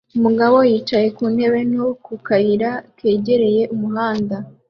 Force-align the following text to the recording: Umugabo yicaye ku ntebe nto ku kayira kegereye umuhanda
Umugabo 0.17 0.57
yicaye 0.69 1.07
ku 1.15 1.23
ntebe 1.33 1.59
nto 1.69 1.85
ku 2.03 2.13
kayira 2.25 2.71
kegereye 2.97 3.63
umuhanda 3.73 4.35